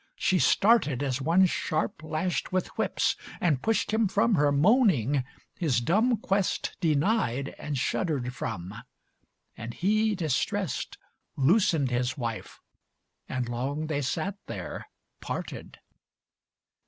She 0.15 0.39
started 0.39 1.03
As 1.03 1.21
one 1.21 1.45
sharp 1.45 2.01
lashed 2.01 2.51
with 2.51 2.69
whips, 2.75 3.15
And 3.39 3.61
pushed 3.61 3.93
him 3.93 4.07
from 4.07 4.33
her, 4.33 4.51
moaning, 4.51 5.23
his 5.59 5.79
dumb 5.79 6.17
quest 6.17 6.75
Denied 6.79 7.53
and 7.59 7.77
shuddered 7.77 8.33
from. 8.33 8.73
And 9.55 9.75
he, 9.75 10.15
distrest, 10.15 10.97
Loosened 11.35 11.91
his 11.91 12.17
wife, 12.17 12.59
and 13.29 13.47
long 13.47 13.85
they 13.85 14.01
sat 14.01 14.37
there, 14.47 14.87
parted. 15.19 15.77